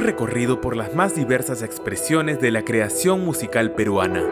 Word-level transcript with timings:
Recorrido 0.00 0.62
por 0.62 0.76
las 0.76 0.94
más 0.94 1.14
diversas 1.14 1.62
expresiones 1.62 2.40
de 2.40 2.50
la 2.50 2.64
creación 2.64 3.22
musical 3.22 3.74
peruana. 3.74 4.24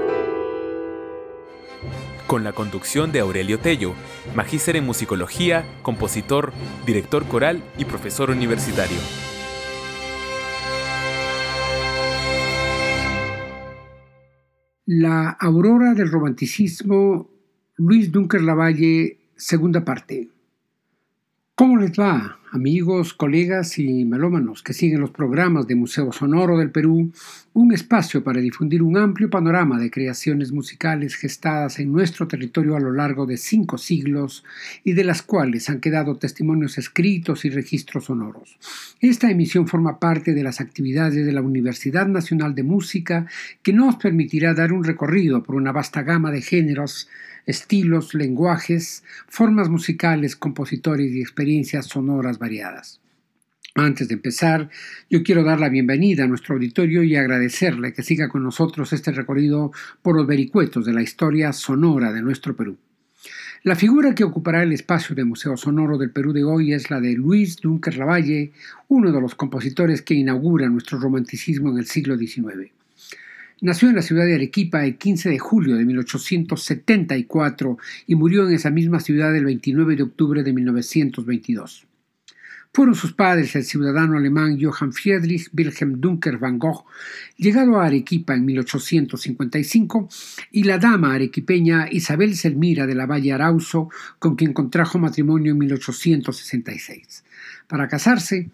Con 2.26 2.42
la 2.42 2.54
conducción 2.54 3.12
de 3.12 3.20
Aurelio 3.20 3.58
Tello, 3.58 3.92
magíster 4.34 4.76
en 4.76 4.86
musicología, 4.86 5.66
compositor, 5.82 6.54
director 6.86 7.26
coral 7.28 7.62
y 7.76 7.84
profesor 7.84 8.30
universitario. 8.30 8.96
La 14.86 15.28
aurora 15.38 15.92
del 15.92 16.10
romanticismo, 16.10 17.28
Luis 17.76 18.10
Dunker 18.10 18.40
Lavalle, 18.40 19.18
segunda 19.36 19.84
parte. 19.84 20.30
¿Cómo 21.54 21.76
les 21.76 21.92
va, 21.92 22.37
amigos, 22.52 23.14
colegas 23.14 23.78
y 23.78 24.04
melómanos 24.04 24.62
que 24.62 24.72
siguen 24.72 25.00
los 25.00 25.10
programas 25.10 25.66
de 25.66 25.74
Museo 25.74 26.12
Sonoro 26.12 26.58
del 26.58 26.70
Perú? 26.70 27.12
Un 27.52 27.72
espacio 27.72 28.22
para 28.22 28.40
difundir 28.40 28.82
un 28.82 28.96
amplio 28.96 29.28
panorama 29.30 29.78
de 29.78 29.90
creaciones 29.90 30.52
musicales 30.52 31.16
gestadas 31.16 31.78
en 31.78 31.92
nuestro 31.92 32.28
territorio 32.28 32.76
a 32.76 32.80
lo 32.80 32.92
largo 32.92 33.26
de 33.26 33.36
cinco 33.36 33.78
siglos 33.78 34.44
y 34.84 34.92
de 34.92 35.04
las 35.04 35.22
cuales 35.22 35.68
han 35.68 35.80
quedado 35.80 36.16
testimonios 36.16 36.78
escritos 36.78 37.44
y 37.44 37.50
registros 37.50 38.04
sonoros. 38.06 38.58
Esta 39.00 39.30
emisión 39.30 39.66
forma 39.66 39.98
parte 39.98 40.34
de 40.34 40.42
las 40.42 40.60
actividades 40.60 41.26
de 41.26 41.32
la 41.32 41.42
Universidad 41.42 42.06
Nacional 42.06 42.54
de 42.54 42.62
Música 42.62 43.26
que 43.62 43.72
nos 43.72 43.96
permitirá 43.96 44.54
dar 44.54 44.72
un 44.72 44.84
recorrido 44.84 45.42
por 45.42 45.54
una 45.54 45.72
vasta 45.72 46.02
gama 46.02 46.30
de 46.30 46.42
géneros 46.42 47.08
estilos, 47.48 48.14
lenguajes, 48.14 49.02
formas 49.26 49.70
musicales, 49.70 50.36
compositores 50.36 51.10
y 51.12 51.20
experiencias 51.20 51.86
sonoras 51.86 52.38
variadas. 52.38 53.00
Antes 53.74 54.08
de 54.08 54.14
empezar, 54.14 54.68
yo 55.08 55.22
quiero 55.22 55.42
dar 55.42 55.58
la 55.58 55.70
bienvenida 55.70 56.24
a 56.24 56.26
nuestro 56.26 56.56
auditorio 56.56 57.02
y 57.02 57.16
agradecerle 57.16 57.94
que 57.94 58.02
siga 58.02 58.28
con 58.28 58.42
nosotros 58.42 58.92
este 58.92 59.12
recorrido 59.12 59.72
por 60.02 60.14
los 60.14 60.26
vericuetos 60.26 60.84
de 60.84 60.92
la 60.92 61.02
historia 61.02 61.52
sonora 61.54 62.12
de 62.12 62.20
nuestro 62.20 62.54
Perú. 62.54 62.76
La 63.62 63.76
figura 63.76 64.14
que 64.14 64.24
ocupará 64.24 64.62
el 64.62 64.72
espacio 64.72 65.16
del 65.16 65.26
Museo 65.26 65.56
Sonoro 65.56 65.96
del 65.96 66.10
Perú 66.10 66.32
de 66.32 66.44
hoy 66.44 66.74
es 66.74 66.90
la 66.90 67.00
de 67.00 67.14
Luis 67.14 67.56
Dunker 67.56 67.96
Lavalle, 67.96 68.52
uno 68.88 69.10
de 69.10 69.20
los 69.20 69.34
compositores 69.34 70.02
que 70.02 70.14
inaugura 70.14 70.68
nuestro 70.68 70.98
romanticismo 70.98 71.70
en 71.70 71.78
el 71.78 71.86
siglo 71.86 72.18
XIX. 72.18 72.77
Nació 73.60 73.88
en 73.88 73.96
la 73.96 74.02
ciudad 74.02 74.24
de 74.24 74.36
Arequipa 74.36 74.84
el 74.84 74.98
15 74.98 75.30
de 75.30 75.38
julio 75.40 75.74
de 75.74 75.84
1874 75.84 77.76
y 78.06 78.14
murió 78.14 78.46
en 78.46 78.54
esa 78.54 78.70
misma 78.70 79.00
ciudad 79.00 79.34
el 79.34 79.46
29 79.46 79.96
de 79.96 80.04
octubre 80.04 80.44
de 80.44 80.52
1922. 80.52 81.88
Fueron 82.72 82.94
sus 82.94 83.14
padres 83.14 83.56
el 83.56 83.64
ciudadano 83.64 84.16
alemán 84.16 84.58
Johann 84.60 84.92
Friedrich 84.92 85.50
Wilhelm 85.52 86.00
Dunker 86.00 86.38
van 86.38 86.60
Gogh, 86.60 86.84
llegado 87.36 87.80
a 87.80 87.86
Arequipa 87.86 88.34
en 88.34 88.44
1855, 88.44 90.08
y 90.52 90.62
la 90.62 90.78
dama 90.78 91.14
arequipeña 91.14 91.88
Isabel 91.90 92.36
Selmira 92.36 92.86
de 92.86 92.94
la 92.94 93.06
Valle 93.06 93.32
Arauzo, 93.32 93.88
con 94.20 94.36
quien 94.36 94.52
contrajo 94.52 95.00
matrimonio 95.00 95.50
en 95.50 95.58
1866. 95.58 97.24
Para 97.66 97.88
casarse, 97.88 98.50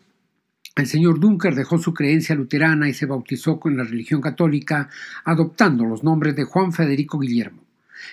el 0.76 0.88
señor 0.88 1.20
Dunker 1.20 1.54
dejó 1.54 1.78
su 1.78 1.94
creencia 1.94 2.34
luterana 2.34 2.88
y 2.88 2.94
se 2.94 3.06
bautizó 3.06 3.60
con 3.60 3.76
la 3.76 3.84
religión 3.84 4.20
católica, 4.20 4.88
adoptando 5.24 5.84
los 5.84 6.02
nombres 6.02 6.34
de 6.34 6.42
Juan 6.42 6.72
Federico 6.72 7.20
Guillermo. 7.20 7.62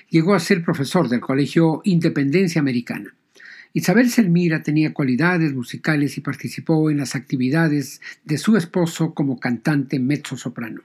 Llegó 0.10 0.36
a 0.36 0.40
ser 0.40 0.64
profesor 0.64 1.10
del 1.10 1.22
Colegio 1.22 1.82
Independencia 1.86 2.62
Americana. 2.62 3.16
Isabel 3.74 4.12
Selmira 4.12 4.62
tenía 4.62 4.94
cualidades 4.94 5.54
musicales 5.54 6.18
y 6.18 6.22
participó 6.22 6.92
en 6.92 6.98
las 6.98 7.16
actividades 7.16 8.00
de 8.26 8.38
su 8.38 8.56
esposo 8.56 9.16
como 9.16 9.40
cantante 9.40 10.00
mezzo-soprano. 10.00 10.82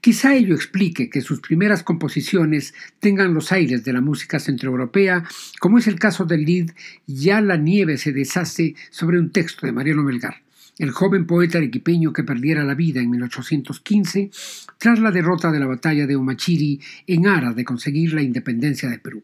Quizá 0.00 0.34
ello 0.34 0.54
explique 0.54 1.10
que 1.10 1.20
sus 1.20 1.40
primeras 1.40 1.82
composiciones 1.82 2.72
tengan 2.98 3.34
los 3.34 3.52
aires 3.52 3.84
de 3.84 3.92
la 3.92 4.00
música 4.00 4.40
centroeuropea, 4.40 5.24
como 5.60 5.78
es 5.78 5.86
el 5.86 5.98
caso 5.98 6.24
del 6.24 6.44
lead 6.44 6.70
Ya 7.06 7.40
la 7.42 7.56
nieve 7.56 7.98
se 7.98 8.12
deshace 8.12 8.74
sobre 8.90 9.18
un 9.18 9.30
texto 9.30 9.66
de 9.66 9.72
Mariano 9.72 10.02
Melgar 10.02 10.43
el 10.78 10.90
joven 10.90 11.26
poeta 11.26 11.58
arequipeño 11.58 12.12
que 12.12 12.24
perdiera 12.24 12.64
la 12.64 12.74
vida 12.74 13.00
en 13.00 13.10
1815 13.10 14.30
tras 14.78 14.98
la 14.98 15.10
derrota 15.10 15.52
de 15.52 15.60
la 15.60 15.66
batalla 15.66 16.06
de 16.06 16.16
Umachiri 16.16 16.80
en 17.06 17.26
aras 17.26 17.54
de 17.56 17.64
conseguir 17.64 18.14
la 18.14 18.22
independencia 18.22 18.88
de 18.88 18.98
Perú. 18.98 19.22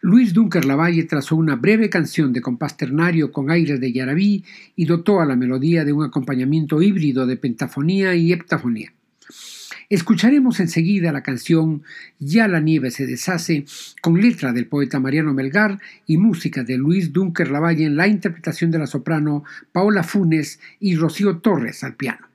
Luis 0.00 0.32
Dunker 0.32 0.64
Lavalle 0.64 1.04
trazó 1.04 1.36
una 1.36 1.56
breve 1.56 1.88
canción 1.88 2.32
de 2.32 2.40
compás 2.40 2.76
ternario 2.76 3.32
con 3.32 3.50
aires 3.50 3.80
de 3.80 3.92
yarabí 3.92 4.44
y 4.76 4.84
dotó 4.84 5.20
a 5.20 5.26
la 5.26 5.36
melodía 5.36 5.84
de 5.84 5.92
un 5.92 6.04
acompañamiento 6.04 6.82
híbrido 6.82 7.26
de 7.26 7.36
pentafonía 7.36 8.14
y 8.14 8.32
heptafonía. 8.32 8.92
Escucharemos 9.92 10.58
enseguida 10.58 11.12
la 11.12 11.22
canción 11.22 11.82
Ya 12.18 12.48
la 12.48 12.60
nieve 12.60 12.90
se 12.90 13.06
deshace, 13.06 13.66
con 14.00 14.18
letra 14.18 14.54
del 14.54 14.66
poeta 14.66 14.98
Mariano 15.00 15.34
Melgar 15.34 15.80
y 16.06 16.16
música 16.16 16.64
de 16.64 16.78
Luis 16.78 17.12
Dunker 17.12 17.50
Lavalle 17.50 17.84
en 17.84 17.98
la 17.98 18.08
interpretación 18.08 18.70
de 18.70 18.78
la 18.78 18.86
soprano 18.86 19.44
Paola 19.70 20.02
Funes 20.02 20.60
y 20.80 20.96
Rocío 20.96 21.40
Torres 21.40 21.84
al 21.84 21.94
piano. 21.94 22.31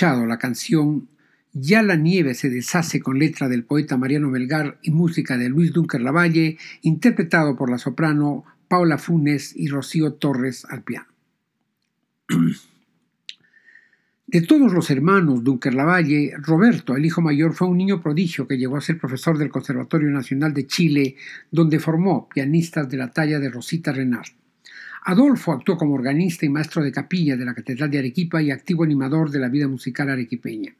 La 0.00 0.38
canción 0.38 1.08
Ya 1.52 1.82
la 1.82 1.94
nieve 1.94 2.32
se 2.34 2.48
deshace 2.48 3.00
con 3.00 3.18
letra 3.18 3.48
del 3.48 3.64
poeta 3.64 3.98
Mariano 3.98 4.30
Melgar 4.30 4.78
y 4.82 4.92
música 4.92 5.36
de 5.36 5.50
Luis 5.50 5.74
Dunker 5.74 6.00
Lavalle, 6.00 6.56
interpretado 6.80 7.54
por 7.54 7.70
la 7.70 7.76
soprano 7.76 8.44
Paula 8.66 8.96
Funes 8.96 9.54
y 9.54 9.68
Rocío 9.68 10.14
Torres 10.14 10.64
al 10.64 10.84
piano. 10.84 11.08
De 14.26 14.40
todos 14.42 14.72
los 14.72 14.90
hermanos 14.90 15.44
Dunker 15.44 15.74
Lavalle, 15.74 16.32
Roberto, 16.38 16.96
el 16.96 17.04
hijo 17.04 17.20
mayor, 17.20 17.52
fue 17.52 17.68
un 17.68 17.76
niño 17.76 18.00
prodigio 18.00 18.46
que 18.46 18.56
llegó 18.56 18.76
a 18.76 18.80
ser 18.80 18.96
profesor 18.96 19.36
del 19.36 19.50
Conservatorio 19.50 20.08
Nacional 20.08 20.54
de 20.54 20.66
Chile, 20.68 21.16
donde 21.50 21.80
formó 21.80 22.28
pianistas 22.28 22.88
de 22.88 22.96
la 22.96 23.10
talla 23.10 23.40
de 23.40 23.50
Rosita 23.50 23.92
Renard. 23.92 24.39
Adolfo 25.04 25.52
actuó 25.52 25.76
como 25.76 25.94
organista 25.94 26.44
y 26.44 26.50
maestro 26.50 26.82
de 26.82 26.92
capilla 26.92 27.36
de 27.36 27.44
la 27.44 27.54
Catedral 27.54 27.90
de 27.90 27.98
Arequipa 27.98 28.42
y 28.42 28.50
activo 28.50 28.84
animador 28.84 29.30
de 29.30 29.38
la 29.38 29.48
vida 29.48 29.66
musical 29.66 30.10
arequipeña. 30.10 30.74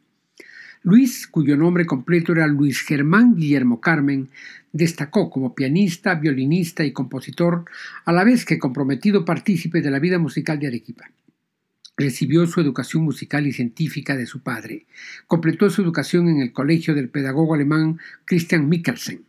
Luis, 0.82 1.26
cuyo 1.26 1.56
nombre 1.56 1.84
completo 1.84 2.32
era 2.32 2.46
Luis 2.46 2.80
Germán 2.80 3.34
Guillermo 3.34 3.80
Carmen, 3.80 4.30
destacó 4.72 5.28
como 5.28 5.54
pianista, 5.54 6.14
violinista 6.14 6.84
y 6.84 6.92
compositor, 6.92 7.64
a 8.04 8.12
la 8.12 8.24
vez 8.24 8.44
que 8.44 8.58
comprometido 8.58 9.24
partícipe 9.24 9.82
de 9.82 9.90
la 9.90 9.98
vida 9.98 10.18
musical 10.18 10.58
de 10.58 10.68
Arequipa. 10.68 11.10
Recibió 11.96 12.46
su 12.46 12.60
educación 12.60 13.02
musical 13.02 13.46
y 13.46 13.52
científica 13.52 14.16
de 14.16 14.24
su 14.24 14.42
padre. 14.42 14.86
Completó 15.26 15.68
su 15.68 15.82
educación 15.82 16.28
en 16.28 16.40
el 16.40 16.52
colegio 16.52 16.94
del 16.94 17.10
pedagogo 17.10 17.54
alemán 17.54 17.98
Christian 18.24 18.68
Mikkelsen. 18.68 19.24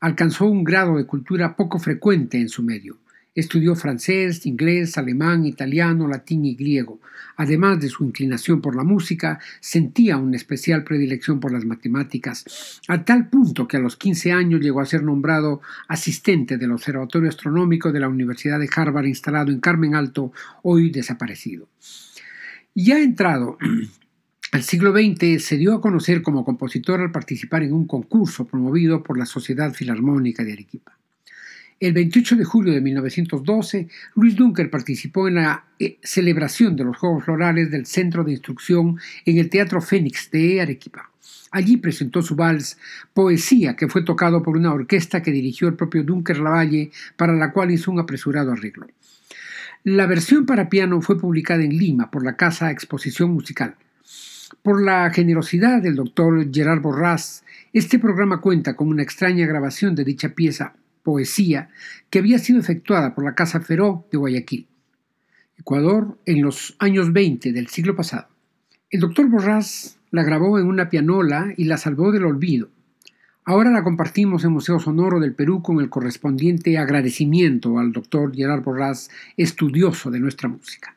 Alcanzó 0.00 0.46
un 0.46 0.64
grado 0.64 0.96
de 0.96 1.04
cultura 1.04 1.56
poco 1.56 1.78
frecuente 1.78 2.38
en 2.38 2.48
su 2.48 2.62
medio. 2.62 2.98
Estudió 3.34 3.74
francés, 3.74 4.46
inglés, 4.46 4.96
alemán, 4.96 5.44
italiano, 5.44 6.06
latín 6.06 6.44
y 6.44 6.54
griego. 6.54 7.00
Además 7.36 7.80
de 7.80 7.88
su 7.88 8.04
inclinación 8.04 8.60
por 8.60 8.76
la 8.76 8.84
música, 8.84 9.40
sentía 9.60 10.18
una 10.18 10.36
especial 10.36 10.84
predilección 10.84 11.40
por 11.40 11.52
las 11.52 11.64
matemáticas, 11.64 12.80
a 12.86 13.04
tal 13.04 13.28
punto 13.28 13.66
que 13.66 13.76
a 13.76 13.80
los 13.80 13.96
15 13.96 14.32
años 14.32 14.60
llegó 14.60 14.80
a 14.80 14.86
ser 14.86 15.02
nombrado 15.02 15.60
asistente 15.88 16.58
del 16.58 16.72
Observatorio 16.72 17.28
Astronómico 17.28 17.90
de 17.90 18.00
la 18.00 18.08
Universidad 18.08 18.60
de 18.60 18.70
Harvard 18.72 19.06
instalado 19.06 19.50
en 19.50 19.58
Carmen 19.58 19.96
Alto, 19.96 20.32
hoy 20.62 20.90
desaparecido. 20.90 21.68
Ya 22.74 23.00
entrado 23.00 23.58
al 24.52 24.62
siglo 24.62 24.92
XX 24.92 25.42
se 25.42 25.56
dio 25.56 25.74
a 25.74 25.80
conocer 25.80 26.22
como 26.22 26.44
compositor 26.44 27.00
al 27.00 27.10
participar 27.10 27.64
en 27.64 27.72
un 27.72 27.86
concurso 27.86 28.46
promovido 28.46 29.02
por 29.02 29.18
la 29.18 29.26
Sociedad 29.26 29.72
Filarmónica 29.72 30.44
de 30.44 30.52
Arequipa. 30.52 30.98
El 31.84 31.92
28 31.92 32.36
de 32.36 32.44
julio 32.44 32.72
de 32.72 32.80
1912, 32.80 33.88
Luis 34.14 34.34
Dunker 34.36 34.70
participó 34.70 35.28
en 35.28 35.34
la 35.34 35.66
eh, 35.78 35.98
celebración 36.02 36.76
de 36.76 36.84
los 36.84 36.96
Juegos 36.96 37.24
Florales 37.24 37.70
del 37.70 37.84
Centro 37.84 38.24
de 38.24 38.30
Instrucción 38.32 38.98
en 39.26 39.36
el 39.36 39.50
Teatro 39.50 39.82
Fénix 39.82 40.30
de 40.30 40.62
Arequipa. 40.62 41.10
Allí 41.50 41.76
presentó 41.76 42.22
su 42.22 42.36
vals 42.36 42.78
Poesía, 43.12 43.76
que 43.76 43.86
fue 43.86 44.02
tocado 44.02 44.42
por 44.42 44.56
una 44.56 44.72
orquesta 44.72 45.20
que 45.22 45.30
dirigió 45.30 45.68
el 45.68 45.74
propio 45.74 46.02
Dunker 46.04 46.38
Lavalle, 46.38 46.90
para 47.18 47.34
la 47.34 47.52
cual 47.52 47.70
hizo 47.70 47.90
un 47.90 48.00
apresurado 48.00 48.52
arreglo. 48.52 48.86
La 49.82 50.06
versión 50.06 50.46
para 50.46 50.70
piano 50.70 51.02
fue 51.02 51.20
publicada 51.20 51.64
en 51.64 51.76
Lima 51.76 52.10
por 52.10 52.24
la 52.24 52.34
Casa 52.34 52.70
Exposición 52.70 53.32
Musical. 53.32 53.74
Por 54.62 54.82
la 54.82 55.10
generosidad 55.10 55.82
del 55.82 55.96
doctor 55.96 56.50
Gerard 56.50 56.80
Borrás, 56.80 57.44
este 57.74 57.98
programa 57.98 58.40
cuenta 58.40 58.74
con 58.74 58.88
una 58.88 59.02
extraña 59.02 59.46
grabación 59.46 59.94
de 59.94 60.04
dicha 60.04 60.30
pieza 60.30 60.76
poesía 61.04 61.68
que 62.10 62.18
había 62.18 62.40
sido 62.40 62.58
efectuada 62.58 63.14
por 63.14 63.24
la 63.24 63.36
Casa 63.36 63.60
Feró 63.60 64.08
de 64.10 64.18
Guayaquil, 64.18 64.66
Ecuador, 65.56 66.18
en 66.26 66.42
los 66.42 66.74
años 66.80 67.12
20 67.12 67.52
del 67.52 67.68
siglo 67.68 67.94
pasado. 67.94 68.26
El 68.90 69.00
doctor 69.00 69.28
Borrás 69.28 69.98
la 70.10 70.24
grabó 70.24 70.58
en 70.58 70.66
una 70.66 70.88
pianola 70.88 71.52
y 71.56 71.64
la 71.64 71.76
salvó 71.76 72.10
del 72.10 72.24
olvido. 72.24 72.70
Ahora 73.44 73.70
la 73.70 73.84
compartimos 73.84 74.44
en 74.44 74.52
Museo 74.52 74.80
Sonoro 74.80 75.20
del 75.20 75.34
Perú 75.34 75.62
con 75.62 75.78
el 75.80 75.90
correspondiente 75.90 76.78
agradecimiento 76.78 77.78
al 77.78 77.92
doctor 77.92 78.34
Gerard 78.34 78.62
Borrás, 78.62 79.10
estudioso 79.36 80.10
de 80.10 80.20
nuestra 80.20 80.48
música. 80.48 80.96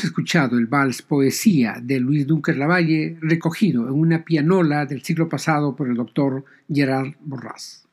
Hemos 0.00 0.12
escuchado 0.12 0.56
el 0.56 0.66
vals 0.66 1.02
Poesía 1.02 1.76
de 1.82 2.00
Luis 2.00 2.26
Dunker 2.26 2.56
Lavalle, 2.56 3.18
recogido 3.20 3.86
en 3.86 3.92
una 3.92 4.24
pianola 4.24 4.86
del 4.86 5.02
siglo 5.02 5.28
pasado 5.28 5.76
por 5.76 5.88
el 5.88 5.94
doctor 5.94 6.42
Gerard 6.72 7.16
Borrás. 7.20 7.86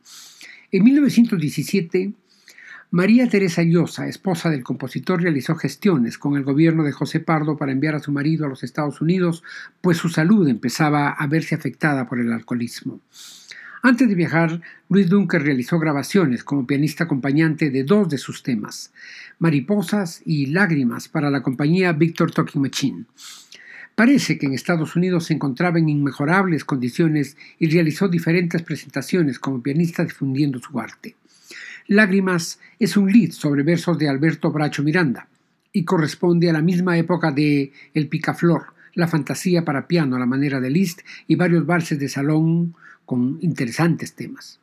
En 0.72 0.86
1917, 0.86 2.14
María 2.92 3.28
Teresa 3.28 3.62
Llosa, 3.62 4.08
esposa 4.08 4.50
del 4.50 4.64
compositor, 4.64 5.22
realizó 5.22 5.56
gestiones 5.56 6.18
con 6.18 6.38
el 6.38 6.46
gobierno 6.46 6.86
de 6.86 6.94
José 6.94 7.20
Pardo 7.20 7.58
para 7.58 7.74
enviar 7.74 7.96
a 7.96 8.00
su 8.00 8.14
marido 8.14 8.46
a 8.46 8.50
los 8.50 8.64
Estados 8.64 9.02
Unidos, 9.02 9.44
pues 9.82 9.98
su 9.98 10.08
salud 10.08 10.48
empezaba 10.48 11.10
a 11.10 11.28
verse 11.28 11.56
afectada 11.56 12.08
por 12.08 12.22
el 12.22 12.32
alcoholismo. 12.32 13.02
Antes 13.84 14.08
de 14.10 14.16
viajar, 14.16 14.62
Luis 14.90 15.10
Dunker 15.10 15.44
realizó 15.44 15.78
grabaciones 15.78 16.44
como 16.44 16.66
pianista 16.66 17.04
acompañante 17.04 17.70
de 17.70 17.84
dos 17.84 18.10
de 18.10 18.18
sus 18.18 18.44
temas, 18.44 18.92
Mariposas 19.39 20.22
y 20.25 20.48
Lágrimas 20.48 21.08
para 21.08 21.29
la 21.29 21.44
compañía 21.44 21.94
Victor 21.94 22.32
Talking 22.32 22.62
Machine. 22.62 23.06
Parece 23.94 24.38
que 24.38 24.46
en 24.46 24.53
Estados 24.53 24.96
Unidos 24.96 25.25
se 25.25 25.34
encontraba 25.34 25.79
en 25.79 25.89
inmejorables 25.89 26.65
condiciones 26.65 27.38
y 27.60 27.70
realizó 27.70 28.08
diferentes 28.08 28.62
presentaciones 28.62 29.39
como 29.39 29.62
pianista 29.62 30.03
difundiendo 30.03 30.60
su 30.60 30.79
arte. 30.79 31.15
Lágrimas 31.88 32.60
es 32.79 32.98
un 32.98 33.12
lead 33.12 33.32
sobre 33.32 33.63
versos 33.63 33.98
de 33.98 34.10
Alberto 34.10 34.51
Bracho 34.51 34.84
Miranda 34.84 35.27
y 35.72 35.86
corresponde 35.86 36.50
a 36.50 36.53
la 36.53 36.62
misma 36.62 36.98
época 36.98 37.32
de 37.32 37.72
El 37.94 38.08
Picaflor, 38.08 38.74
la 38.94 39.08
fantasía 39.08 39.63
para 39.63 39.88
piano 39.88 40.15
a 40.15 40.20
la 40.20 40.25
manera 40.25 40.60
de 40.60 40.70
Liszt 40.70 41.01
y 41.27 41.36
varios 41.36 41.65
valses 41.65 42.00
de 42.00 42.10
salón 42.10 42.75
con 43.06 43.38
interesantes 43.41 44.13
temas. 44.13 44.60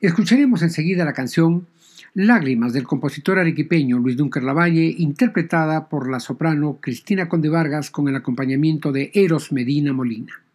Escucharemos 0.00 0.62
enseguida 0.62 1.04
la 1.04 1.12
canción 1.12 1.66
Lágrimas 2.18 2.72
del 2.72 2.86
compositor 2.86 3.38
arequipeño 3.38 3.98
Luis 3.98 4.16
Dunker 4.16 4.42
Lavalle, 4.42 4.86
interpretada 4.86 5.90
por 5.90 6.10
la 6.10 6.18
soprano 6.18 6.78
Cristina 6.80 7.28
Conde 7.28 7.50
Vargas 7.50 7.90
con 7.90 8.08
el 8.08 8.16
acompañamiento 8.16 8.90
de 8.90 9.10
Eros 9.12 9.52
Medina 9.52 9.92
Molina. 9.92 10.45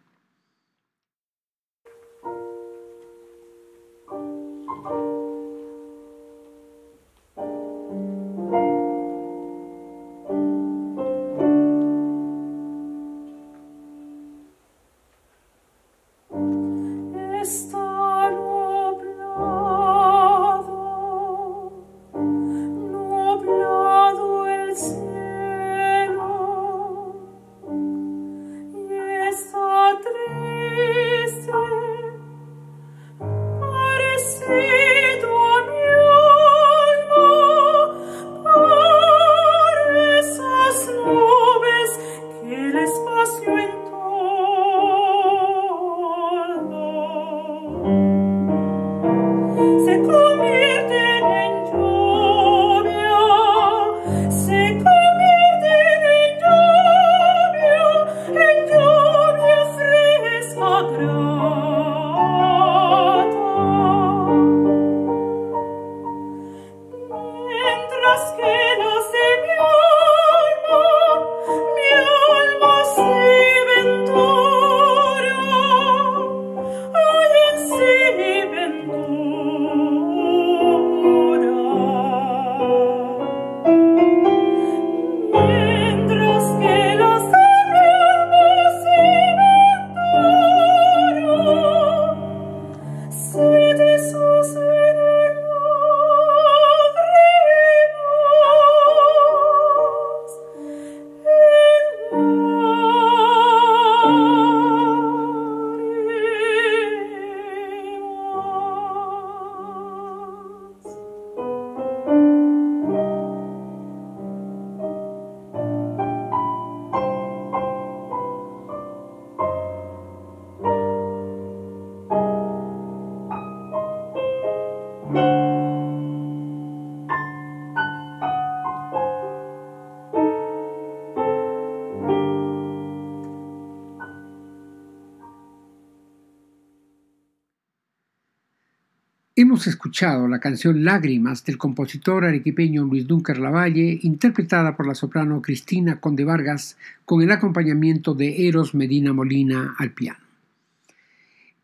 Hemos 139.52 139.66
escuchado 139.66 140.28
la 140.28 140.38
canción 140.38 140.82
Lágrimas 140.82 141.44
del 141.44 141.58
compositor 141.58 142.24
arequipeño 142.24 142.84
Luis 142.84 143.06
Dunker 143.06 143.38
Lavalle, 143.38 143.98
interpretada 144.00 144.74
por 144.74 144.86
la 144.86 144.94
soprano 144.94 145.42
Cristina 145.42 146.00
Conde 146.00 146.24
Vargas, 146.24 146.78
con 147.04 147.20
el 147.20 147.30
acompañamiento 147.30 148.14
de 148.14 148.48
Eros 148.48 148.74
Medina 148.74 149.12
Molina 149.12 149.74
al 149.76 149.90
piano. 149.90 150.20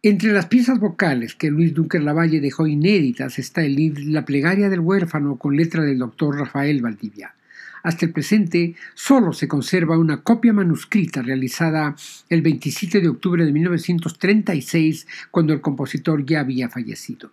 Entre 0.03 0.33
las 0.33 0.45
piezas 0.45 0.79
vocales 0.79 1.35
que 1.35 1.51
Luis 1.51 1.73
Dunker 1.73 2.03
Lavalle 2.03 2.43
dejó 2.43 2.67
inéditas 2.67 3.39
está 3.39 3.63
el 3.65 4.13
La 4.13 4.27
plegaria 4.27 4.69
del 4.69 4.81
huérfano 4.81 5.39
con 5.39 5.57
letra 5.57 5.83
del 5.83 5.97
doctor 5.97 6.39
Rafael 6.39 6.83
Valdivia. 6.83 7.37
Hasta 7.83 8.05
el 8.05 8.13
presente 8.13 8.75
solo 8.93 9.33
se 9.33 9.49
conserva 9.49 9.97
una 9.97 10.21
copia 10.21 10.53
manuscrita 10.53 11.23
realizada 11.23 11.97
el 12.29 12.43
27 12.43 13.01
de 13.01 13.09
octubre 13.09 13.47
de 13.47 13.53
1936 13.53 15.07
cuando 15.31 15.55
el 15.55 15.63
compositor 15.63 16.27
ya 16.27 16.41
había 16.41 16.69
fallecido. 16.69 17.33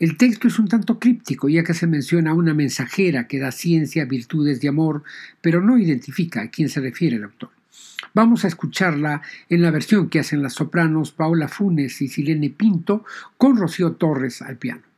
El 0.00 0.16
texto 0.16 0.48
es 0.48 0.58
un 0.58 0.66
tanto 0.66 0.98
críptico, 0.98 1.50
ya 1.50 1.62
que 1.62 1.74
se 1.74 1.86
menciona 1.86 2.30
a 2.30 2.34
una 2.34 2.54
mensajera 2.54 3.28
que 3.28 3.38
da 3.38 3.52
ciencia, 3.52 4.06
virtudes 4.06 4.64
y 4.64 4.66
amor, 4.66 5.02
pero 5.42 5.60
no 5.60 5.76
identifica 5.76 6.40
a 6.40 6.48
quién 6.48 6.70
se 6.70 6.80
refiere 6.80 7.16
el 7.16 7.24
autor. 7.24 7.50
Vamos 8.14 8.46
a 8.46 8.48
escucharla 8.48 9.20
en 9.50 9.60
la 9.60 9.70
versión 9.70 10.08
que 10.08 10.20
hacen 10.20 10.42
las 10.42 10.54
sopranos 10.54 11.12
Paula 11.12 11.48
Funes 11.48 12.00
y 12.00 12.08
Silene 12.08 12.48
Pinto 12.48 13.04
con 13.36 13.58
Rocío 13.58 13.92
Torres 13.92 14.40
al 14.40 14.56
piano. 14.56 14.89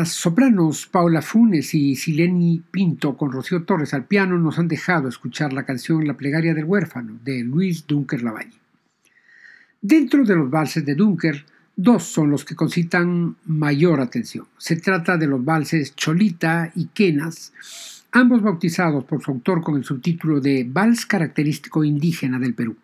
Las 0.00 0.12
sopranos 0.12 0.86
Paula 0.86 1.20
Funes 1.20 1.74
y 1.74 1.94
Sileni 1.94 2.62
Pinto 2.70 3.18
con 3.18 3.30
Rocío 3.30 3.64
Torres 3.64 3.92
al 3.92 4.06
piano 4.06 4.38
nos 4.38 4.58
han 4.58 4.66
dejado 4.66 5.10
escuchar 5.10 5.52
la 5.52 5.66
canción 5.66 6.06
La 6.06 6.16
plegaria 6.16 6.54
del 6.54 6.64
huérfano 6.64 7.18
de 7.22 7.44
Luis 7.44 7.86
Dunker 7.86 8.22
Lavalle. 8.22 8.58
Dentro 9.82 10.24
de 10.24 10.36
los 10.36 10.50
valses 10.50 10.86
de 10.86 10.94
Dunker, 10.94 11.44
dos 11.76 12.04
son 12.04 12.30
los 12.30 12.46
que 12.46 12.56
concitan 12.56 13.36
mayor 13.44 14.00
atención. 14.00 14.46
Se 14.56 14.76
trata 14.76 15.18
de 15.18 15.26
los 15.26 15.44
valses 15.44 15.94
Cholita 15.94 16.72
y 16.74 16.86
Quenas, 16.86 17.52
ambos 18.10 18.40
bautizados 18.40 19.04
por 19.04 19.22
su 19.22 19.32
autor 19.32 19.60
con 19.60 19.76
el 19.76 19.84
subtítulo 19.84 20.40
de 20.40 20.66
Vals 20.66 21.04
característico 21.04 21.84
indígena 21.84 22.38
del 22.38 22.54
Perú. 22.54 22.74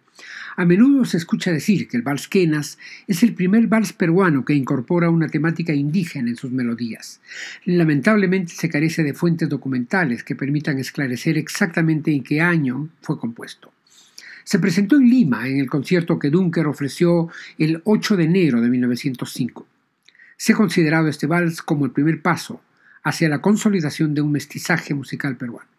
A 0.58 0.64
menudo 0.64 1.04
se 1.04 1.18
escucha 1.18 1.52
decir 1.52 1.86
que 1.86 1.98
el 1.98 2.02
vals 2.02 2.28
quenas 2.28 2.78
es 3.06 3.22
el 3.22 3.34
primer 3.34 3.66
vals 3.66 3.92
peruano 3.92 4.42
que 4.42 4.54
incorpora 4.54 5.10
una 5.10 5.28
temática 5.28 5.74
indígena 5.74 6.30
en 6.30 6.36
sus 6.36 6.50
melodías. 6.50 7.20
Lamentablemente 7.66 8.54
se 8.54 8.70
carece 8.70 9.02
de 9.02 9.12
fuentes 9.12 9.50
documentales 9.50 10.24
que 10.24 10.34
permitan 10.34 10.78
esclarecer 10.78 11.36
exactamente 11.36 12.10
en 12.10 12.24
qué 12.24 12.40
año 12.40 12.88
fue 13.02 13.20
compuesto. 13.20 13.70
Se 14.44 14.58
presentó 14.58 14.96
en 14.96 15.10
Lima 15.10 15.46
en 15.46 15.58
el 15.58 15.68
concierto 15.68 16.18
que 16.18 16.30
Dunker 16.30 16.66
ofreció 16.66 17.28
el 17.58 17.82
8 17.84 18.16
de 18.16 18.24
enero 18.24 18.62
de 18.62 18.70
1905. 18.70 19.66
Se 20.38 20.54
ha 20.54 20.56
considerado 20.56 21.08
este 21.08 21.26
vals 21.26 21.60
como 21.60 21.84
el 21.84 21.90
primer 21.90 22.22
paso 22.22 22.62
hacia 23.02 23.28
la 23.28 23.42
consolidación 23.42 24.14
de 24.14 24.22
un 24.22 24.32
mestizaje 24.32 24.94
musical 24.94 25.36
peruano. 25.36 25.75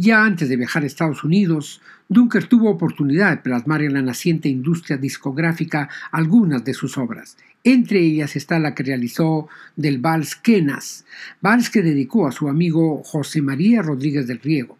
Ya 0.00 0.22
antes 0.22 0.48
de 0.48 0.56
viajar 0.56 0.84
a 0.84 0.86
Estados 0.86 1.24
Unidos, 1.24 1.80
Dunker 2.08 2.46
tuvo 2.46 2.70
oportunidad 2.70 3.30
de 3.30 3.36
plasmar 3.38 3.82
en 3.82 3.94
la 3.94 4.00
naciente 4.00 4.48
industria 4.48 4.96
discográfica 4.96 5.88
algunas 6.12 6.64
de 6.64 6.72
sus 6.72 6.96
obras. 6.96 7.36
Entre 7.64 7.98
ellas 7.98 8.36
está 8.36 8.60
la 8.60 8.76
que 8.76 8.84
realizó 8.84 9.48
del 9.74 9.98
vals 9.98 10.36
Quenas, 10.36 11.04
vals 11.40 11.68
que 11.68 11.82
dedicó 11.82 12.28
a 12.28 12.32
su 12.32 12.48
amigo 12.48 13.02
José 13.02 13.42
María 13.42 13.82
Rodríguez 13.82 14.28
del 14.28 14.38
Riego. 14.38 14.78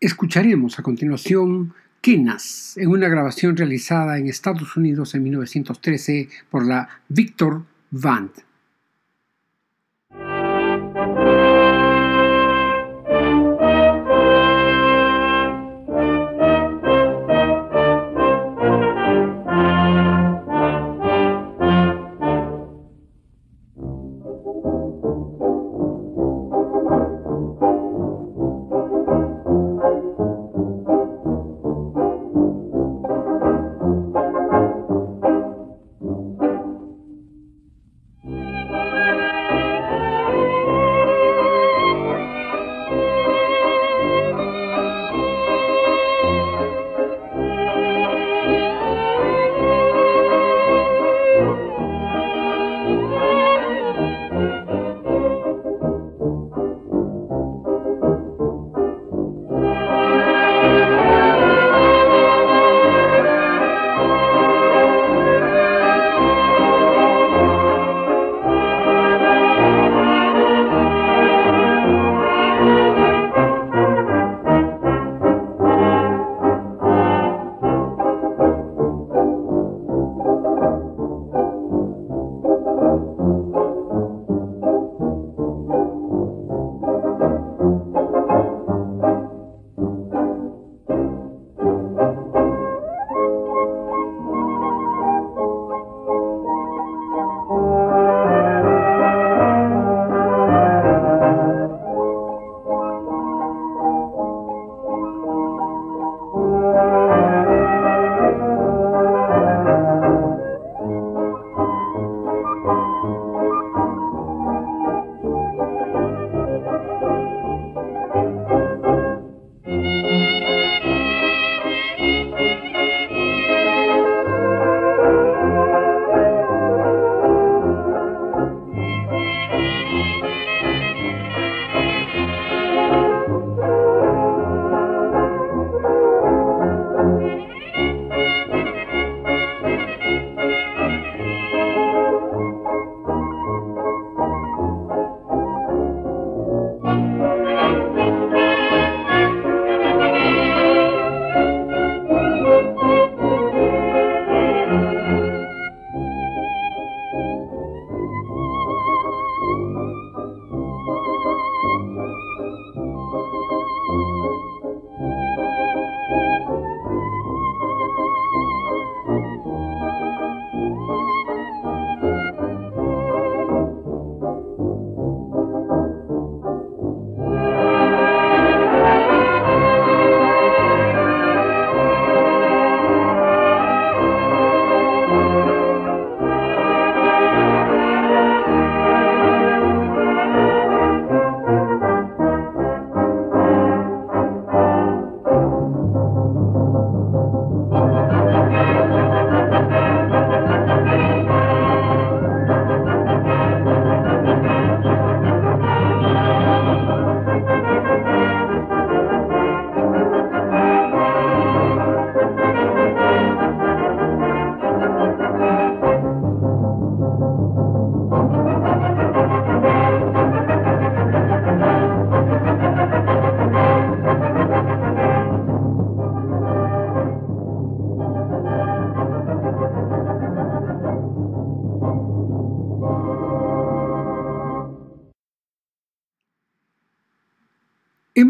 Escucharemos 0.00 0.78
a 0.78 0.82
continuación 0.82 1.74
Quenas 2.00 2.78
en 2.78 2.88
una 2.88 3.08
grabación 3.08 3.58
realizada 3.58 4.16
en 4.16 4.28
Estados 4.28 4.74
Unidos 4.74 5.14
en 5.14 5.24
1913 5.24 6.30
por 6.50 6.66
la 6.66 6.88
Victor 7.10 7.62
Band. 7.90 8.30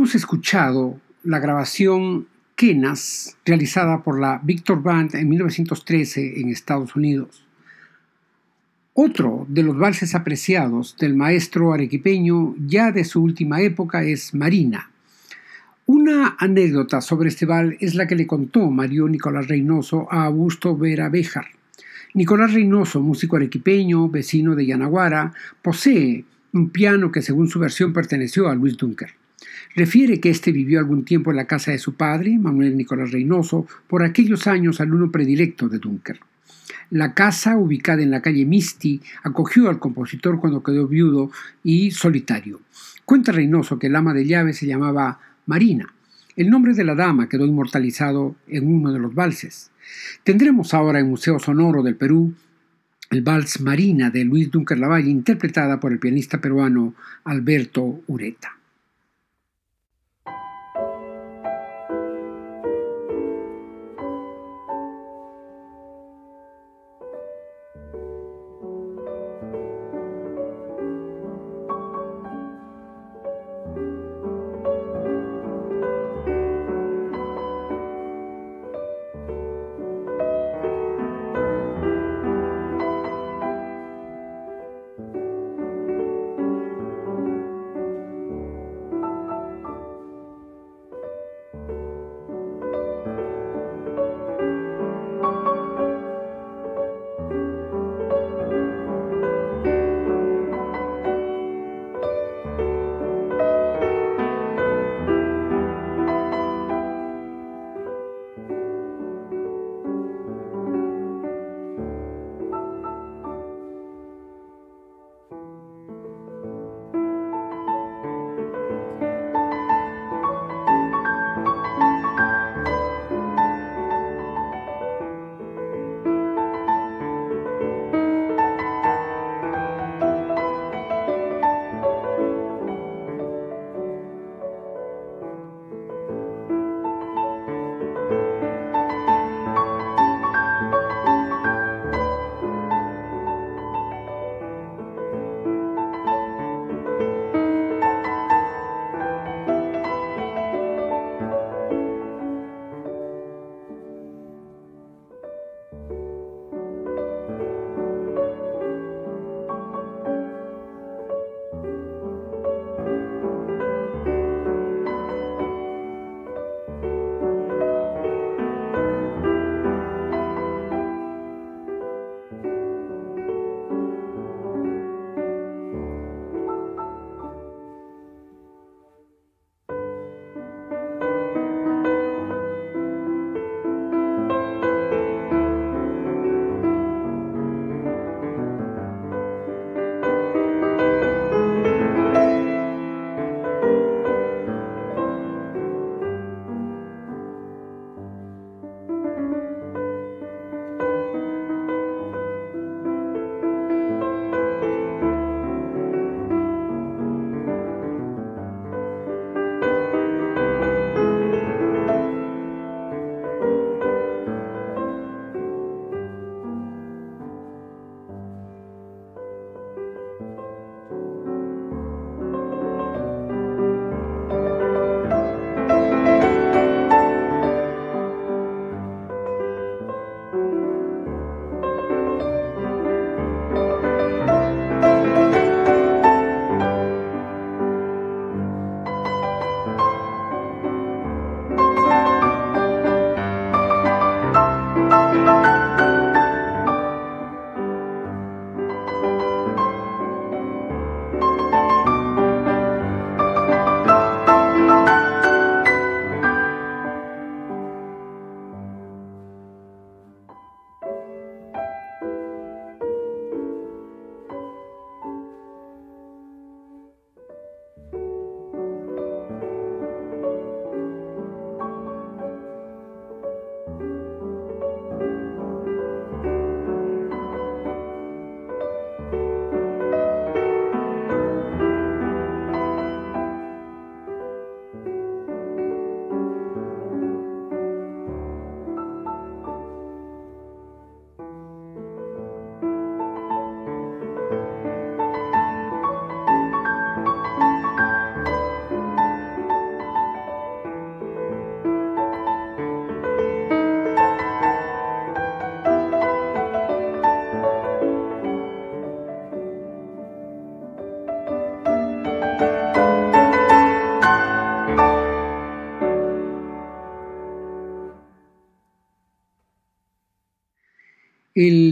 Hemos 0.09 0.23
escuchado 0.23 0.99
la 1.23 1.39
grabación 1.39 2.29
Kenas, 2.57 3.37
realizada 3.45 4.03
por 4.03 4.19
la 4.19 4.41
Victor 4.43 4.83
Band 4.83 5.15
en 5.15 5.29
1913 5.29 6.41
en 6.41 6.49
Estados 6.49 6.97
Unidos. 6.97 7.45
Otro 8.95 9.45
de 9.51 9.63
los 9.63 9.77
valses 9.77 10.15
apreciados 10.15 10.97
del 10.97 11.15
maestro 11.15 11.75
arequipeño 11.75 12.55
ya 12.57 12.91
de 12.91 13.05
su 13.05 13.23
última 13.23 13.61
época 13.61 14.03
es 14.03 14.33
Marina. 14.33 14.91
Una 15.85 16.37
anécdota 16.39 17.03
sobre 17.03 17.29
este 17.29 17.45
vals 17.45 17.77
es 17.79 17.95
la 17.95 18.07
que 18.07 18.17
le 18.17 18.27
contó 18.27 18.71
Mario 18.71 19.09
Nicolás 19.09 19.47
Reynoso 19.47 20.11
a 20.11 20.25
Augusto 20.25 20.75
Vera 20.75 21.11
Béjar. 21.11 21.49
Nicolás 22.15 22.55
Reynoso, 22.55 23.03
músico 23.03 23.37
arequipeño, 23.37 24.09
vecino 24.09 24.55
de 24.55 24.65
Yanaguara, 24.65 25.35
posee 25.61 26.25
un 26.55 26.71
piano 26.71 27.13
que 27.13 27.21
según 27.21 27.49
su 27.49 27.59
versión 27.59 27.93
perteneció 27.93 28.49
a 28.49 28.55
Luis 28.55 28.75
Dunker. 28.79 29.11
Refiere 29.75 30.21
que 30.21 30.31
éste 30.31 30.53
vivió 30.53 30.79
algún 30.79 31.05
tiempo 31.05 31.31
en 31.31 31.37
la 31.37 31.47
casa 31.47 31.71
de 31.71 31.79
su 31.79 31.95
padre, 31.95 32.39
Manuel 32.39 32.77
Nicolás 32.77 33.13
Reynoso, 33.13 33.67
por 33.87 34.03
aquellos 34.03 34.47
años 34.47 34.81
alumno 34.81 35.11
predilecto 35.11 35.69
de 35.69 35.79
Dunker. 35.79 36.21
La 36.91 37.15
casa, 37.15 37.57
ubicada 37.57 38.03
en 38.03 38.11
la 38.11 38.23
calle 38.23 38.47
Misti, 38.47 39.01
acogió 39.23 39.69
al 39.69 39.79
compositor 39.79 40.41
cuando 40.41 40.63
quedó 40.63 40.89
viudo 40.89 41.31
y 41.63 41.91
solitario. 41.91 42.61
Cuenta 43.05 43.33
Reynoso 43.33 43.79
que 43.79 43.89
el 43.89 43.97
ama 43.97 44.15
de 44.15 44.27
llave 44.27 44.53
se 44.53 44.67
llamaba 44.67 45.21
Marina. 45.47 45.93
El 46.37 46.51
nombre 46.51 46.75
de 46.75 46.85
la 46.85 46.95
dama 46.95 47.29
quedó 47.29 47.45
inmortalizado 47.45 48.37
en 48.47 48.73
uno 48.73 48.93
de 48.93 48.99
los 48.99 49.15
valses. 49.15 49.71
Tendremos 50.25 50.73
ahora 50.73 51.01
en 51.01 51.09
Museo 51.11 51.39
Sonoro 51.39 51.83
del 51.83 51.97
Perú 51.97 52.35
el 53.11 53.23
vals 53.23 53.61
Marina 53.61 54.11
de 54.11 54.25
Luis 54.25 54.51
Dunker 54.51 54.79
Lavalle, 54.79 55.11
interpretada 55.11 55.81
por 55.81 55.93
el 55.93 55.99
pianista 55.99 56.41
peruano 56.41 56.95
Alberto 57.25 58.03
Ureta. 58.07 58.58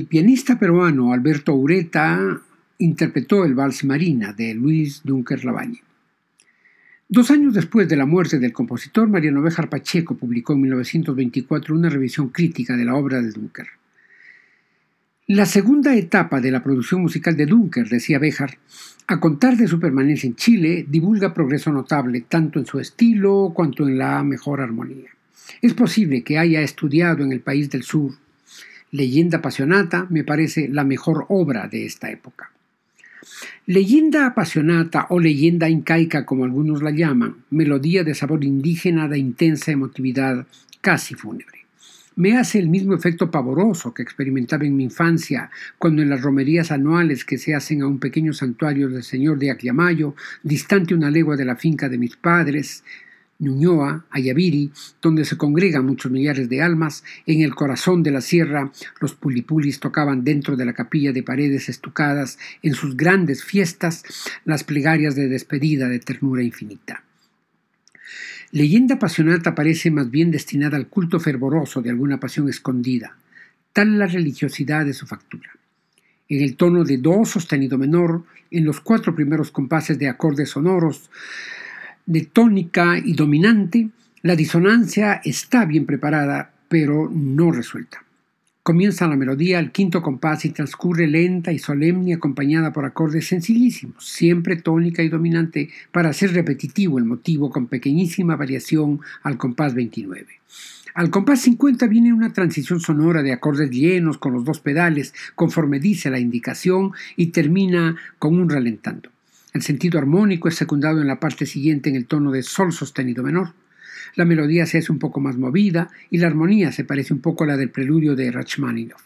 Pianista 0.08 0.56
peruano 0.56 1.12
Alberto 1.12 1.52
Ureta 1.54 2.40
interpretó 2.78 3.44
el 3.44 3.54
Vals 3.54 3.82
Marina 3.84 4.32
de 4.32 4.54
Luis 4.54 5.02
Dunker 5.02 5.44
Lavalle. 5.44 5.82
Dos 7.08 7.32
años 7.32 7.54
después 7.54 7.88
de 7.88 7.96
la 7.96 8.06
muerte 8.06 8.38
del 8.38 8.52
compositor, 8.52 9.08
Mariano 9.08 9.42
Béjar 9.42 9.68
Pacheco 9.68 10.16
publicó 10.16 10.52
en 10.52 10.60
1924 10.60 11.74
una 11.74 11.88
revisión 11.88 12.28
crítica 12.28 12.76
de 12.76 12.84
la 12.84 12.94
obra 12.94 13.20
de 13.20 13.32
Dunker. 13.32 13.66
La 15.26 15.44
segunda 15.44 15.96
etapa 15.96 16.40
de 16.40 16.52
la 16.52 16.62
producción 16.62 17.02
musical 17.02 17.36
de 17.36 17.46
Dunker, 17.46 17.88
decía 17.88 18.20
Béjar, 18.20 18.58
a 19.08 19.18
contar 19.18 19.56
de 19.56 19.66
su 19.66 19.80
permanencia 19.80 20.28
en 20.28 20.36
Chile, 20.36 20.86
divulga 20.88 21.34
progreso 21.34 21.72
notable 21.72 22.20
tanto 22.28 22.60
en 22.60 22.66
su 22.66 22.78
estilo 22.78 23.50
cuanto 23.52 23.88
en 23.88 23.98
la 23.98 24.22
mejor 24.22 24.60
armonía. 24.60 25.10
Es 25.62 25.74
posible 25.74 26.22
que 26.22 26.38
haya 26.38 26.60
estudiado 26.60 27.24
en 27.24 27.32
el 27.32 27.40
país 27.40 27.70
del 27.70 27.82
sur. 27.82 28.12
Leyenda 28.92 29.38
apasionata 29.38 30.06
me 30.10 30.24
parece 30.24 30.68
la 30.68 30.84
mejor 30.84 31.26
obra 31.28 31.68
de 31.68 31.84
esta 31.86 32.10
época. 32.10 32.50
Leyenda 33.66 34.26
apasionata 34.26 35.06
o 35.10 35.18
leyenda 35.18 35.68
incaica, 35.68 36.24
como 36.24 36.44
algunos 36.44 36.82
la 36.82 36.92
llaman, 36.92 37.36
melodía 37.50 38.04
de 38.04 38.14
sabor 38.14 38.44
indígena 38.44 39.08
de 39.08 39.18
intensa 39.18 39.72
emotividad 39.72 40.46
casi 40.80 41.14
fúnebre. 41.14 41.66
Me 42.14 42.38
hace 42.38 42.58
el 42.58 42.68
mismo 42.68 42.94
efecto 42.94 43.30
pavoroso 43.30 43.92
que 43.92 44.02
experimentaba 44.02 44.64
en 44.64 44.76
mi 44.76 44.84
infancia, 44.84 45.50
cuando 45.76 46.00
en 46.00 46.08
las 46.08 46.22
romerías 46.22 46.70
anuales 46.70 47.26
que 47.26 47.36
se 47.36 47.54
hacen 47.54 47.82
a 47.82 47.86
un 47.86 47.98
pequeño 47.98 48.32
santuario 48.32 48.88
del 48.88 49.02
Señor 49.02 49.38
de 49.38 49.50
Acliamayo, 49.50 50.14
distante 50.42 50.94
una 50.94 51.10
legua 51.10 51.36
de 51.36 51.44
la 51.44 51.56
finca 51.56 51.90
de 51.90 51.98
mis 51.98 52.16
padres, 52.16 52.84
Ñuñoa, 53.38 54.06
Ayaviri, 54.10 54.72
donde 55.02 55.24
se 55.24 55.36
congregan 55.36 55.84
muchos 55.84 56.10
millares 56.10 56.48
de 56.48 56.62
almas, 56.62 57.04
en 57.26 57.42
el 57.42 57.54
corazón 57.54 58.02
de 58.02 58.10
la 58.10 58.20
sierra 58.20 58.72
los 59.00 59.14
pulipulis 59.14 59.78
tocaban 59.78 60.24
dentro 60.24 60.56
de 60.56 60.64
la 60.64 60.72
capilla 60.72 61.12
de 61.12 61.22
paredes 61.22 61.68
estucadas 61.68 62.38
en 62.62 62.74
sus 62.74 62.96
grandes 62.96 63.44
fiestas 63.44 64.04
las 64.44 64.64
plegarias 64.64 65.14
de 65.14 65.28
despedida 65.28 65.88
de 65.88 65.98
ternura 65.98 66.42
infinita. 66.42 67.04
Leyenda 68.52 68.94
apasionata 68.94 69.54
parece 69.54 69.90
más 69.90 70.10
bien 70.10 70.30
destinada 70.30 70.76
al 70.76 70.88
culto 70.88 71.20
fervoroso 71.20 71.82
de 71.82 71.90
alguna 71.90 72.18
pasión 72.18 72.48
escondida, 72.48 73.16
tal 73.72 73.98
la 73.98 74.06
religiosidad 74.06 74.86
de 74.86 74.94
su 74.94 75.06
factura. 75.06 75.50
En 76.28 76.42
el 76.42 76.56
tono 76.56 76.84
de 76.84 76.96
do 76.96 77.24
sostenido 77.24 77.76
menor, 77.76 78.24
en 78.50 78.64
los 78.64 78.80
cuatro 78.80 79.14
primeros 79.14 79.50
compases 79.50 79.98
de 79.98 80.08
acordes 80.08 80.50
sonoros, 80.50 81.10
tónica 82.32 82.98
y 82.98 83.14
dominante, 83.14 83.90
la 84.22 84.36
disonancia 84.36 85.20
está 85.24 85.64
bien 85.64 85.86
preparada, 85.86 86.52
pero 86.68 87.10
no 87.12 87.52
resuelta. 87.52 88.02
Comienza 88.62 89.06
la 89.06 89.14
melodía 89.14 89.60
al 89.60 89.70
quinto 89.70 90.02
compás 90.02 90.44
y 90.44 90.50
transcurre 90.50 91.06
lenta 91.06 91.52
y 91.52 91.58
solemne 91.60 92.14
acompañada 92.14 92.72
por 92.72 92.84
acordes 92.84 93.28
sencillísimos, 93.28 94.04
siempre 94.04 94.56
tónica 94.56 95.04
y 95.04 95.08
dominante 95.08 95.70
para 95.92 96.08
hacer 96.08 96.32
repetitivo 96.32 96.98
el 96.98 97.04
motivo 97.04 97.50
con 97.50 97.68
pequeñísima 97.68 98.34
variación 98.34 99.00
al 99.22 99.38
compás 99.38 99.74
29. 99.74 100.26
Al 100.94 101.10
compás 101.10 101.42
50 101.42 101.86
viene 101.86 102.12
una 102.12 102.32
transición 102.32 102.80
sonora 102.80 103.22
de 103.22 103.32
acordes 103.32 103.70
llenos 103.70 104.18
con 104.18 104.32
los 104.32 104.44
dos 104.44 104.58
pedales, 104.58 105.14
conforme 105.34 105.78
dice 105.78 106.10
la 106.10 106.18
indicación, 106.18 106.92
y 107.16 107.26
termina 107.26 107.94
con 108.18 108.40
un 108.40 108.48
ralentando. 108.48 109.10
El 109.56 109.62
sentido 109.62 109.98
armónico 109.98 110.48
es 110.48 110.54
secundado 110.54 111.00
en 111.00 111.06
la 111.06 111.18
parte 111.18 111.46
siguiente 111.46 111.88
en 111.88 111.96
el 111.96 112.04
tono 112.04 112.30
de 112.30 112.42
sol 112.42 112.74
sostenido 112.74 113.22
menor. 113.22 113.54
La 114.14 114.26
melodía 114.26 114.66
se 114.66 114.76
hace 114.76 114.92
un 114.92 114.98
poco 114.98 115.18
más 115.18 115.38
movida 115.38 115.88
y 116.10 116.18
la 116.18 116.26
armonía 116.26 116.72
se 116.72 116.84
parece 116.84 117.14
un 117.14 117.20
poco 117.20 117.44
a 117.44 117.46
la 117.46 117.56
del 117.56 117.70
preludio 117.70 118.14
de 118.14 118.30
Rachmaninoff. 118.30 119.00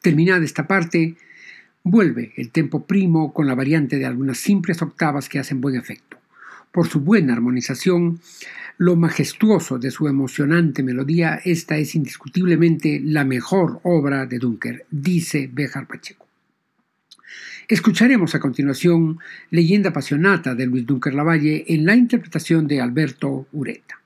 Terminada 0.00 0.44
esta 0.44 0.66
parte, 0.66 1.14
vuelve 1.84 2.32
el 2.36 2.50
tempo 2.50 2.88
primo 2.88 3.32
con 3.32 3.46
la 3.46 3.54
variante 3.54 3.98
de 3.98 4.04
algunas 4.04 4.38
simples 4.38 4.82
octavas 4.82 5.28
que 5.28 5.38
hacen 5.38 5.60
buen 5.60 5.76
efecto. 5.76 6.18
Por 6.72 6.88
su 6.88 6.98
buena 6.98 7.32
armonización, 7.32 8.18
lo 8.78 8.96
majestuoso 8.96 9.78
de 9.78 9.92
su 9.92 10.08
emocionante 10.08 10.82
melodía, 10.82 11.40
esta 11.44 11.76
es 11.76 11.94
indiscutiblemente 11.94 13.00
la 13.00 13.24
mejor 13.24 13.78
obra 13.84 14.26
de 14.26 14.40
Dunker, 14.40 14.86
dice 14.90 15.48
Béjar 15.52 15.86
Pacheco. 15.86 16.21
Escucharemos 17.68 18.34
a 18.34 18.40
continuación 18.40 19.18
Leyenda 19.50 19.90
apasionata 19.90 20.54
de 20.54 20.66
Luis 20.66 20.86
Dunker 20.86 21.14
Lavalle 21.14 21.64
en 21.68 21.86
la 21.86 21.94
interpretación 21.94 22.66
de 22.66 22.80
Alberto 22.80 23.46
Ureta. 23.52 24.01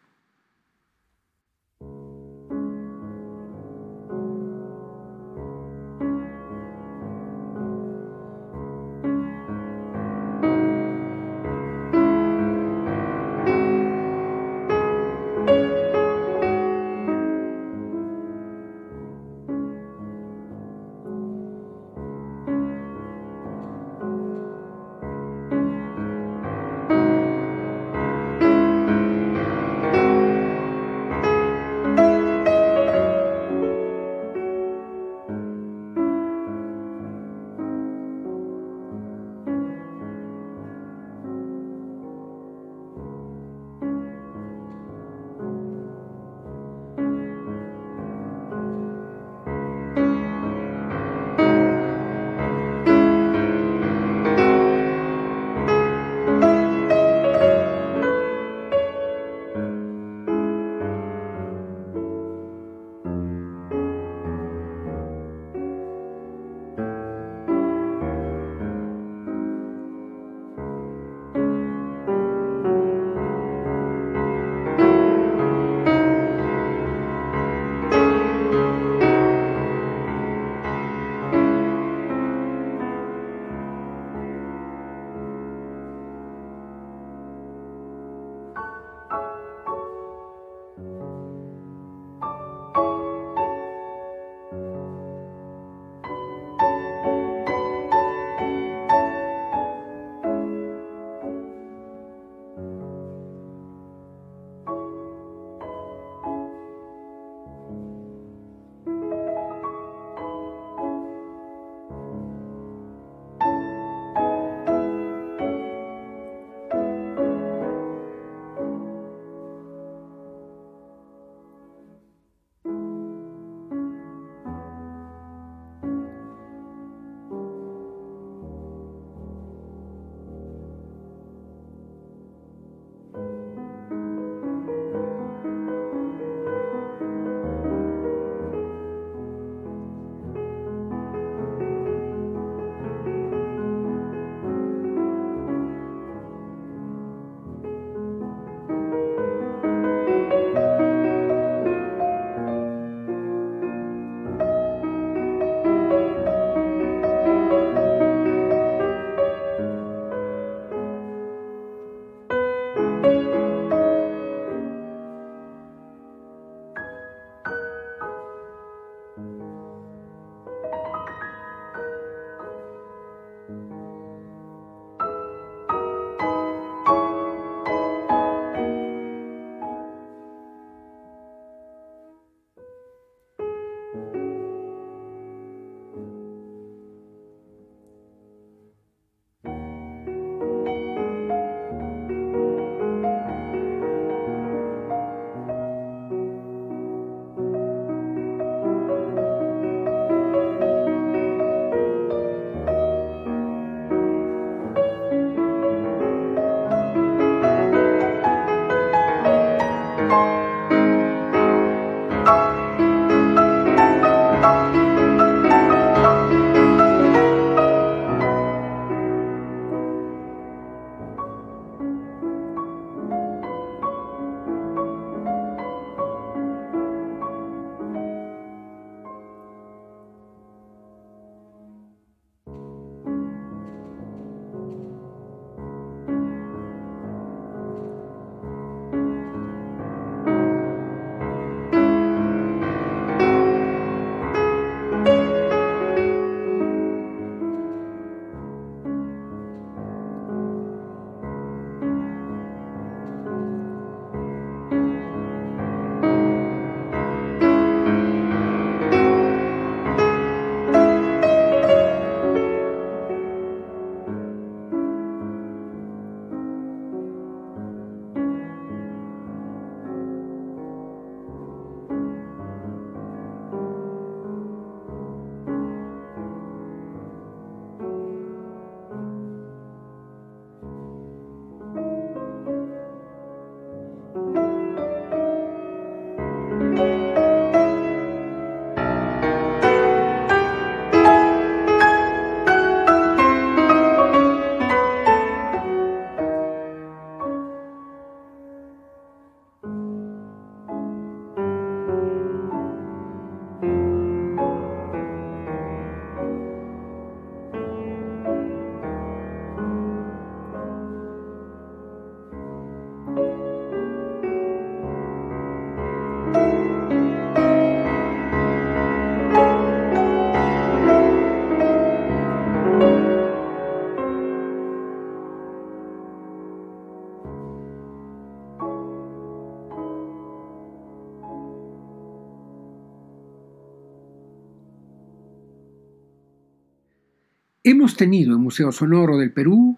Hemos 337.68 337.96
tenido 337.96 338.36
en 338.36 338.42
Museo 338.42 338.70
Sonoro 338.70 339.18
del 339.18 339.32
Perú 339.32 339.76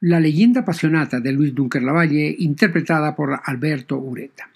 la 0.00 0.18
leyenda 0.20 0.62
apasionata 0.62 1.20
de 1.20 1.32
Luis 1.32 1.54
Dunker 1.54 1.82
Lavalle, 1.82 2.34
interpretada 2.38 3.14
por 3.14 3.38
Alberto 3.44 3.98
Ureta. 3.98 4.48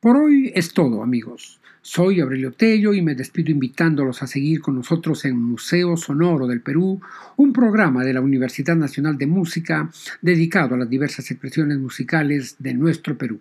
Por 0.00 0.16
hoy 0.16 0.50
es 0.52 0.74
todo, 0.74 1.04
amigos. 1.04 1.60
Soy 1.80 2.18
Aurelio 2.18 2.50
Tello 2.50 2.92
y 2.92 3.02
me 3.02 3.14
despido 3.14 3.52
invitándolos 3.52 4.20
a 4.20 4.26
seguir 4.26 4.60
con 4.60 4.74
nosotros 4.74 5.24
en 5.26 5.40
Museo 5.40 5.96
Sonoro 5.96 6.48
del 6.48 6.60
Perú, 6.60 7.00
un 7.36 7.52
programa 7.52 8.02
de 8.02 8.14
la 8.14 8.20
Universidad 8.20 8.74
Nacional 8.74 9.16
de 9.16 9.28
Música 9.28 9.88
dedicado 10.20 10.74
a 10.74 10.78
las 10.78 10.90
diversas 10.90 11.30
expresiones 11.30 11.78
musicales 11.78 12.56
de 12.58 12.74
nuestro 12.74 13.16
Perú. 13.16 13.38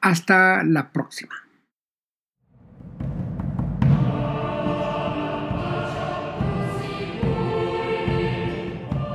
Hasta 0.00 0.62
la 0.62 0.92
próxima. 0.92 1.34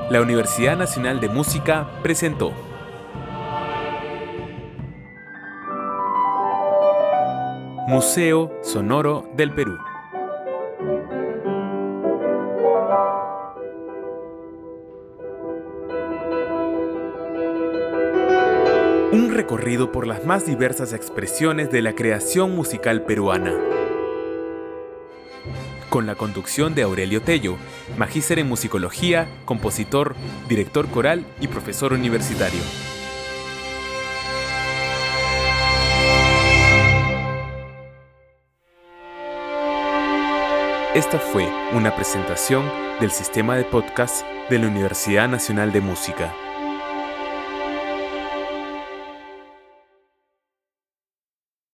La 0.09 0.21
Universidad 0.21 0.77
Nacional 0.77 1.19
de 1.19 1.27
Música 1.27 1.89
presentó 2.01 2.53
Museo 7.89 8.57
Sonoro 8.61 9.29
del 9.35 9.53
Perú. 9.53 9.77
Un 19.11 19.33
recorrido 19.33 19.91
por 19.91 20.07
las 20.07 20.23
más 20.23 20.45
diversas 20.45 20.93
expresiones 20.93 21.69
de 21.69 21.81
la 21.81 21.95
creación 21.95 22.55
musical 22.55 23.03
peruana 23.03 23.53
con 25.89 26.05
la 26.05 26.15
conducción 26.15 26.75
de 26.75 26.83
Aurelio 26.83 27.21
Tello, 27.21 27.57
magíster 27.97 28.39
en 28.39 28.47
musicología, 28.47 29.27
compositor, 29.45 30.15
director 30.47 30.87
coral 30.87 31.25
y 31.39 31.47
profesor 31.47 31.93
universitario. 31.93 32.61
Esta 40.93 41.19
fue 41.19 41.47
una 41.73 41.95
presentación 41.95 42.65
del 42.99 43.11
sistema 43.11 43.55
de 43.55 43.65
podcast 43.65 44.25
de 44.49 44.57
la 44.57 44.67
Universidad 44.67 45.29
Nacional 45.29 45.71
de 45.71 45.81
Música. 45.81 46.33